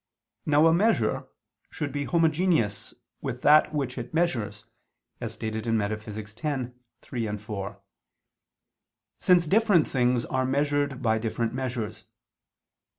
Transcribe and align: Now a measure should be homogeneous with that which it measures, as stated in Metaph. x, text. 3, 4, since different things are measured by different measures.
Now 0.47 0.65
a 0.65 0.73
measure 0.73 1.27
should 1.69 1.91
be 1.91 2.05
homogeneous 2.05 2.95
with 3.21 3.43
that 3.43 3.71
which 3.71 3.99
it 3.99 4.15
measures, 4.15 4.65
as 5.19 5.31
stated 5.33 5.67
in 5.67 5.77
Metaph. 5.77 6.17
x, 6.17 6.33
text. 6.33 6.71
3, 7.03 7.37
4, 7.37 7.79
since 9.19 9.45
different 9.45 9.87
things 9.87 10.25
are 10.25 10.43
measured 10.43 11.03
by 11.03 11.19
different 11.19 11.53
measures. 11.53 12.05